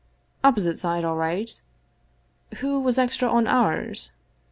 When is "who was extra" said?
2.61-3.29